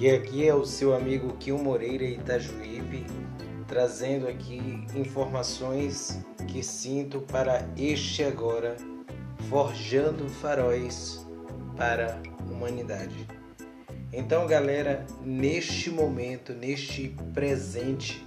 que 0.00 0.08
aqui 0.08 0.48
é 0.48 0.54
o 0.54 0.64
seu 0.64 0.94
amigo 0.94 1.36
Kim 1.38 1.58
Moreira 1.58 2.04
Itajuípe, 2.04 3.04
trazendo 3.68 4.26
aqui 4.28 4.86
informações 4.94 6.24
que 6.48 6.62
sinto 6.62 7.20
para 7.20 7.68
este 7.76 8.24
agora, 8.24 8.78
forjando 9.50 10.26
faróis 10.26 11.22
para 11.76 12.18
a 12.18 12.50
humanidade. 12.50 13.28
Então, 14.10 14.46
galera, 14.46 15.04
neste 15.22 15.90
momento, 15.90 16.54
neste 16.54 17.14
presente, 17.34 18.26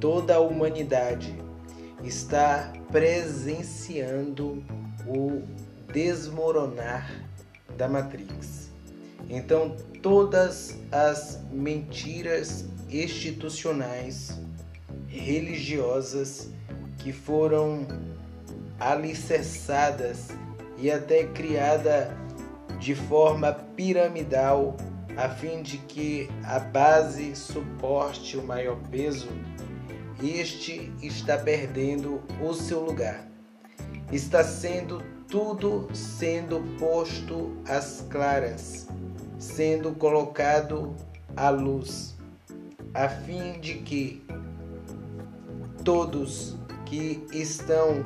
toda 0.00 0.34
a 0.34 0.40
humanidade 0.40 1.32
está 2.02 2.72
presenciando 2.90 4.60
o 5.06 5.44
desmoronar 5.92 7.08
da 7.76 7.86
Matrix. 7.86 8.72
Então, 9.28 9.76
todas 10.02 10.78
as 10.90 11.40
mentiras 11.52 12.64
institucionais, 12.88 14.38
religiosas 15.06 16.50
que 16.98 17.12
foram 17.12 17.86
alicerçadas 18.78 20.28
e 20.78 20.90
até 20.90 21.24
criada 21.24 22.16
de 22.78 22.94
forma 22.94 23.52
piramidal 23.52 24.76
a 25.16 25.28
fim 25.28 25.62
de 25.62 25.76
que 25.78 26.30
a 26.44 26.58
base 26.58 27.36
suporte 27.36 28.38
o 28.38 28.42
maior 28.42 28.78
peso, 28.90 29.28
este 30.22 30.90
está 31.02 31.36
perdendo 31.36 32.22
o 32.40 32.54
seu 32.54 32.80
lugar. 32.80 33.28
Está 34.10 34.42
sendo 34.42 35.02
tudo 35.28 35.88
sendo 35.92 36.60
posto 36.78 37.56
às 37.66 38.04
claras 38.10 38.89
sendo 39.40 39.92
colocado 39.92 40.94
à 41.34 41.48
luz, 41.48 42.14
a 42.92 43.08
fim 43.08 43.58
de 43.58 43.76
que 43.76 44.22
todos 45.82 46.58
que 46.84 47.26
estão 47.32 48.04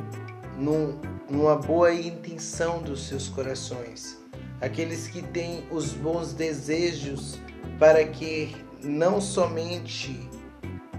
num, 0.56 0.96
numa 1.28 1.56
boa 1.56 1.92
intenção 1.92 2.80
dos 2.80 3.08
seus 3.08 3.28
corações, 3.28 4.16
aqueles 4.60 5.08
que 5.08 5.22
têm 5.22 5.64
os 5.72 5.92
bons 5.92 6.32
desejos 6.32 7.40
para 7.80 8.06
que 8.06 8.54
não 8.80 9.20
somente 9.20 10.30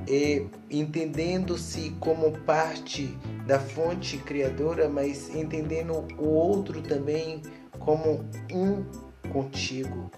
eh, 0.06 0.44
entendendo-se 0.70 1.92
como 2.02 2.38
parte 2.40 3.18
da 3.48 3.58
fonte 3.58 4.18
criadora, 4.18 4.90
mas 4.90 5.34
entendendo 5.34 6.06
o 6.18 6.28
outro 6.28 6.82
também 6.82 7.42
como 7.80 8.26
um 8.52 8.84
contigo. 9.32 10.12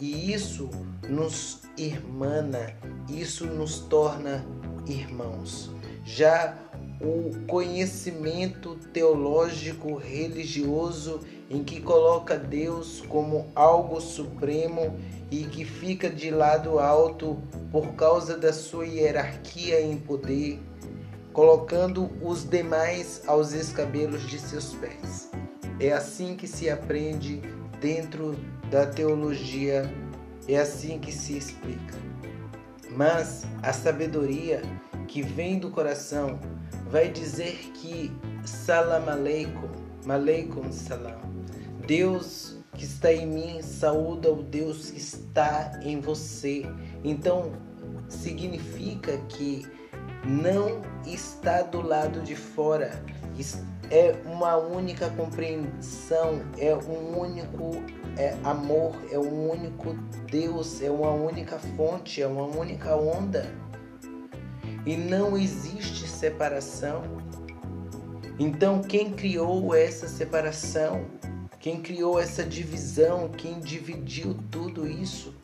E 0.00 0.32
isso 0.32 0.68
nos 1.08 1.62
irmana, 1.78 2.76
isso 3.08 3.46
nos 3.46 3.78
torna 3.78 4.44
irmãos. 4.88 5.70
Já 6.04 6.58
o 7.00 7.46
conhecimento 7.46 8.74
teológico 8.92 9.94
religioso 9.94 11.20
em 11.48 11.62
que 11.62 11.80
coloca 11.80 12.36
Deus 12.36 13.02
como 13.08 13.46
algo 13.54 14.00
supremo 14.00 14.98
e 15.30 15.44
que 15.44 15.64
fica 15.64 16.10
de 16.10 16.30
lado 16.30 16.80
alto 16.80 17.40
por 17.70 17.94
causa 17.94 18.36
da 18.36 18.52
sua 18.52 18.86
hierarquia 18.86 19.80
em 19.80 19.96
poder, 19.96 20.60
colocando 21.32 22.10
os 22.20 22.48
demais 22.48 23.22
aos 23.28 23.52
escabelos 23.52 24.26
de 24.28 24.40
seus 24.40 24.74
pés. 24.74 25.30
É 25.78 25.92
assim 25.92 26.36
que 26.36 26.48
se 26.48 26.68
aprende 26.68 27.42
dentro 27.84 28.34
da 28.70 28.86
teologia 28.86 29.92
é 30.48 30.56
assim 30.56 30.98
que 30.98 31.12
se 31.12 31.36
explica. 31.36 31.94
Mas 32.96 33.44
a 33.62 33.74
sabedoria 33.74 34.62
que 35.06 35.20
vem 35.20 35.58
do 35.58 35.68
coração 35.68 36.40
vai 36.88 37.10
dizer 37.10 37.52
que 37.74 38.10
Salam 38.42 39.06
Aleikum, 39.06 39.68
Maleikum 40.06 40.72
Salam, 40.72 41.20
Deus 41.86 42.56
que 42.72 42.86
está 42.86 43.12
em 43.12 43.26
mim 43.26 43.60
saúda 43.60 44.32
o 44.32 44.42
Deus 44.42 44.90
que 44.90 44.98
está 44.98 45.78
em 45.82 46.00
você. 46.00 46.64
Então 47.04 47.52
significa 48.08 49.18
que 49.28 49.66
não 50.24 50.80
está 51.04 51.60
do 51.60 51.82
lado 51.82 52.22
de 52.22 52.34
fora, 52.34 53.04
é 53.90 54.14
uma 54.24 54.56
única 54.56 55.08
compreensão, 55.10 56.40
é 56.58 56.74
um 56.74 57.18
único 57.18 57.82
é, 58.16 58.36
amor, 58.44 58.92
é 59.10 59.18
um 59.18 59.50
único 59.50 59.94
Deus, 60.30 60.82
é 60.82 60.90
uma 60.90 61.10
única 61.10 61.58
fonte, 61.58 62.22
é 62.22 62.26
uma 62.26 62.44
única 62.44 62.96
onda. 62.96 63.50
E 64.86 64.96
não 64.96 65.36
existe 65.36 66.06
separação. 66.08 67.02
Então, 68.38 68.82
quem 68.82 69.12
criou 69.12 69.74
essa 69.74 70.08
separação? 70.08 71.04
Quem 71.58 71.80
criou 71.80 72.20
essa 72.20 72.44
divisão? 72.44 73.28
Quem 73.28 73.58
dividiu 73.60 74.36
tudo 74.50 74.86
isso? 74.86 75.34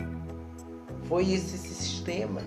Foi 1.05 1.33
esse 1.33 1.57
sistema. 1.57 2.43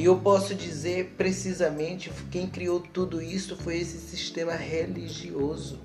E 0.00 0.04
eu 0.06 0.16
posso 0.16 0.54
dizer 0.54 1.12
precisamente 1.18 2.10
quem 2.30 2.48
criou 2.48 2.80
tudo 2.80 3.20
isso 3.20 3.54
foi 3.54 3.80
esse 3.80 3.98
sistema 3.98 4.54
religioso 4.54 5.78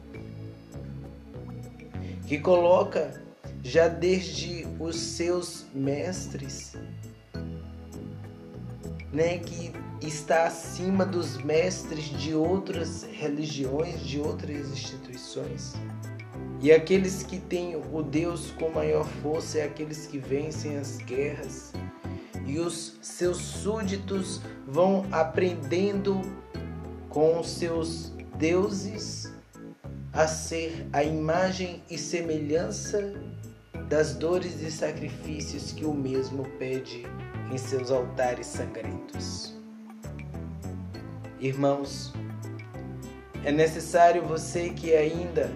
que 2.25 2.39
coloca 2.39 3.21
já 3.61 3.89
desde 3.89 4.65
os 4.79 4.95
seus 4.95 5.65
mestres, 5.73 6.77
né, 9.11 9.39
que 9.39 9.73
está 9.99 10.45
acima 10.45 11.05
dos 11.05 11.35
mestres 11.43 12.05
de 12.05 12.33
outras 12.33 13.03
religiões, 13.03 13.99
de 13.99 14.21
outras 14.21 14.69
instituições. 14.69 15.73
E 16.61 16.71
aqueles 16.71 17.21
que 17.21 17.37
têm 17.37 17.75
o 17.75 18.01
Deus 18.01 18.49
com 18.51 18.69
maior 18.69 19.05
força 19.21 19.57
é 19.59 19.63
aqueles 19.65 20.07
que 20.07 20.19
vencem 20.19 20.77
as 20.77 20.99
guerras, 20.99 21.73
e 22.45 22.59
os 22.59 22.97
seus 23.01 23.37
súditos 23.37 24.41
vão 24.67 25.05
aprendendo 25.11 26.21
com 27.09 27.39
os 27.39 27.49
seus 27.49 28.13
deuses 28.37 29.33
a 30.13 30.27
ser 30.27 30.87
a 30.93 31.03
imagem 31.03 31.83
e 31.89 31.97
semelhança 31.97 33.13
das 33.89 34.13
dores 34.15 34.61
e 34.61 34.71
sacrifícios 34.71 35.71
que 35.71 35.85
o 35.85 35.93
mesmo 35.93 36.43
pede 36.57 37.05
em 37.51 37.57
seus 37.57 37.91
altares 37.91 38.47
sangrentos. 38.47 39.55
Irmãos, 41.39 42.13
é 43.43 43.51
necessário 43.51 44.23
você 44.23 44.69
que 44.69 44.93
ainda 44.93 45.51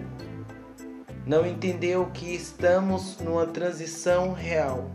não 1.26 1.46
entendeu 1.46 2.06
que 2.12 2.34
estamos 2.34 3.18
numa 3.18 3.46
transição 3.46 4.32
real 4.32 4.90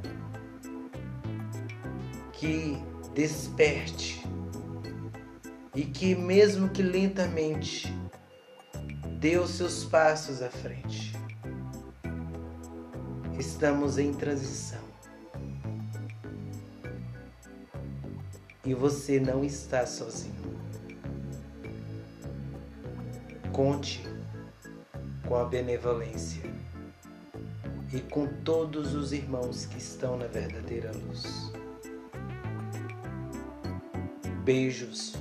que 2.38 2.78
desperte 3.14 4.24
e 5.74 5.84
que, 5.84 6.16
mesmo 6.16 6.70
que 6.70 6.82
lentamente, 6.82 7.94
dê 9.20 9.38
os 9.38 9.52
seus 9.52 9.84
passos 9.84 10.42
à 10.42 10.50
frente. 10.50 11.14
Estamos 13.38 13.98
em 13.98 14.14
transição. 14.14 14.84
E 18.64 18.74
você 18.74 19.20
não 19.20 19.44
está 19.44 19.86
sozinho. 19.86 20.36
Conte 23.52 24.04
com 25.28 25.36
a 25.36 25.46
benevolência 25.46 26.44
e 27.94 28.00
com 28.02 28.28
todos 28.44 28.94
os 28.94 29.14
irmãos 29.14 29.66
que 29.66 29.78
estão 29.78 30.18
na 30.18 30.28
verdadeira 30.28 30.92
luz. 30.92 31.52
Beijos 34.46 35.16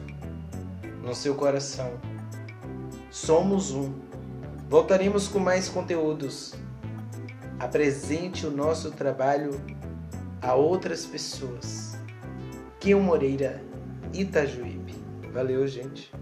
no 1.03 1.15
seu 1.15 1.35
coração. 1.35 1.99
Somos 3.11 3.71
um. 3.71 3.95
Voltaremos 4.69 5.29
com 5.29 5.39
mais 5.39 5.67
conteúdos. 5.67 6.53
Apresente 7.59 8.45
o 8.45 8.51
nosso 8.51 8.91
trabalho 8.91 9.59
a 10.43 10.53
outras 10.55 11.07
pessoas. 11.07 11.97
Kim 12.79 12.97
Moreira, 12.97 13.65
Itajuípe. 14.13 14.95
Valeu, 15.33 15.67
gente. 15.67 16.13